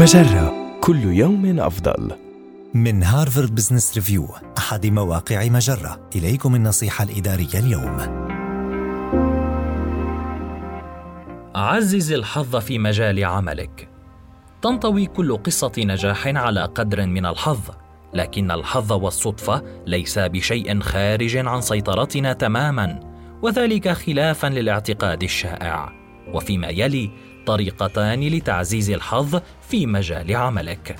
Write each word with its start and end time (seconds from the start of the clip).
مجرة. 0.00 0.78
كل 0.80 1.04
يوم 1.04 1.60
أفضل. 1.60 2.10
من 2.74 3.02
هارفارد 3.02 3.54
بزنس 3.54 3.94
ريفيو 3.94 4.28
أحد 4.58 4.86
مواقع 4.86 5.48
مجرة. 5.48 6.08
إليكم 6.16 6.54
النصيحة 6.54 7.04
الإدارية 7.04 7.54
اليوم. 7.54 7.98
عزز 11.54 12.12
الحظ 12.12 12.56
في 12.56 12.78
مجال 12.78 13.24
عملك. 13.24 13.88
تنطوي 14.62 15.06
كل 15.06 15.36
قصة 15.36 15.72
نجاح 15.78 16.26
على 16.26 16.64
قدر 16.64 17.06
من 17.06 17.26
الحظ 17.26 17.70
لكن 18.14 18.50
الحظ 18.50 18.92
والصدفة 18.92 19.62
ليس 19.86 20.18
بشيء 20.18 20.80
خارج 20.80 21.36
عن 21.36 21.60
سيطرتنا 21.60 22.32
تماما 22.32 23.00
وذلك 23.42 23.88
خلافا 23.88 24.46
للاعتقاد 24.46 25.22
الشائع. 25.22 25.92
وفيما 26.34 26.68
يلي 26.68 27.10
طريقتان 27.50 28.20
لتعزيز 28.20 28.90
الحظ 28.90 29.40
في 29.68 29.86
مجال 29.86 30.36
عملك. 30.36 30.96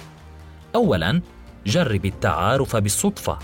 اولا 0.74 1.20
جرب 1.66 2.06
التعارف 2.06 2.76
بالصدفة 2.76 3.38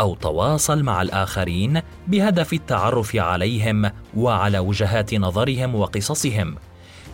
أو 0.00 0.14
تواصل 0.14 0.82
مع 0.82 1.02
الآخرين 1.02 1.80
بهدف 2.08 2.52
التعرف 2.52 3.16
عليهم 3.16 3.90
وعلى 4.16 4.58
وجهات 4.58 5.14
نظرهم 5.14 5.74
وقصصهم. 5.74 6.54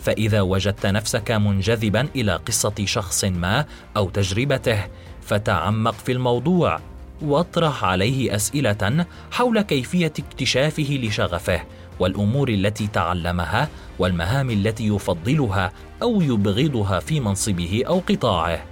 فإذا 0.02 0.40
وجدت 0.40 0.86
نفسك 0.86 1.30
منجذبا 1.30 2.08
إلى 2.16 2.36
قصة 2.36 2.74
شخص 2.84 3.24
ما 3.24 3.64
أو 3.96 4.10
تجربته 4.10 4.84
فتعمق 5.22 5.94
في 5.94 6.12
الموضوع 6.12 6.80
واطرح 7.22 7.84
عليه 7.84 8.34
أسئلة 8.34 9.06
حول 9.30 9.60
كيفية 9.60 10.12
اكتشافه 10.18 11.00
لشغفه 11.02 11.60
والأمور 12.00 12.48
التي 12.48 12.86
تعلمها 12.86 13.68
والمهام 13.98 14.50
التي 14.50 14.86
يفضلها 14.86 15.72
أو 16.02 16.22
يبغضها 16.22 17.00
في 17.00 17.20
منصبه 17.20 17.82
أو 17.86 18.02
قطاعه. 18.08 18.64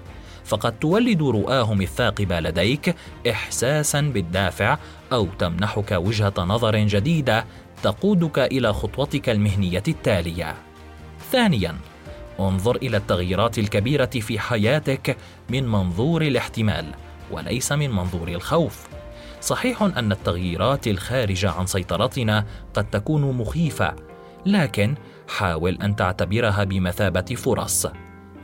فقد 0.45 0.79
تولد 0.79 1.23
رؤاهم 1.23 1.83
الثاقبه 1.83 2.41
لديك 2.41 2.95
احساسا 3.31 4.01
بالدافع 4.01 4.79
أو 5.13 5.27
تمنحك 5.39 5.93
وجهة 5.93 6.35
نظر 6.39 6.77
جديدة 6.77 7.45
تقودك 7.83 8.39
إلى 8.39 8.73
خطوتك 8.73 9.29
المهنية 9.29 9.83
التالية. 9.89 10.55
ثانيا 11.33 11.77
انظر 12.41 12.77
إلى 12.77 12.97
التغييرات 12.97 13.59
الكبيرة 13.59 14.07
في 14.07 14.39
حياتك 14.39 15.17
من 15.51 15.69
منظور 15.69 16.23
الاحتمال 16.23 16.87
وليس 17.31 17.73
من 17.73 17.91
منظور 17.91 18.29
الخوف. 18.29 18.98
صحيح 19.41 19.83
أن 19.83 20.13
التغييرات 20.13 20.87
الخارجه 20.87 21.51
عن 21.51 21.67
سيطرتنا 21.67 22.45
قد 22.75 22.91
تكون 22.91 23.23
مخيفة 23.23 23.95
لكن 24.47 24.95
حاول 25.29 25.79
أن 25.83 25.97
تعتبرها 25.97 26.65
بمثابة 26.65 27.35
فرص. 27.35 27.87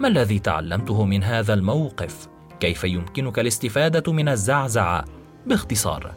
ما 0.00 0.08
الذي 0.08 0.38
تعلمته 0.38 1.04
من 1.04 1.24
هذا 1.24 1.54
الموقف؟ 1.54 2.28
كيف 2.60 2.84
يمكنك 2.84 3.38
الاستفادة 3.38 4.12
من 4.12 4.28
الزعزعة؟ 4.28 5.04
باختصار 5.46 6.12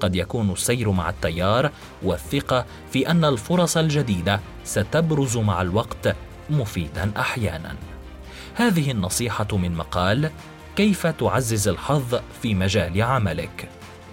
قد 0.00 0.16
يكون 0.16 0.50
السير 0.50 0.90
مع 0.90 1.08
التيار 1.08 1.70
والثقة 2.02 2.64
في 2.92 3.10
أن 3.10 3.24
الفرص 3.24 3.76
الجديدة 3.76 4.40
ستبرز 4.64 5.36
مع 5.36 5.62
الوقت 5.62 6.16
مفيدا 6.50 7.12
أحيانا. 7.16 7.76
هذه 8.54 8.90
النصيحة 8.90 9.56
من 9.56 9.74
مقال 9.74 10.30
كيف 10.76 11.06
تعزز 11.06 11.68
الحظ 11.68 12.20
في 12.42 12.54
مجال 12.54 13.02
عملك؟ 13.02 13.77